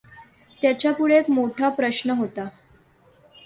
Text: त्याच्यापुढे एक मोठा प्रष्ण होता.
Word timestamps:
त्याच्यापुढे 0.61 1.17
एक 1.17 1.29
मोठा 1.29 1.69
प्रष्ण 1.69 2.09
होता. 2.09 2.47